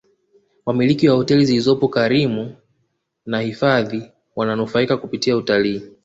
[0.65, 2.55] wamiliki wa hoteli zilizopo karinu
[3.25, 4.03] na hifadhi
[4.35, 5.81] wananufaika kupitia utalii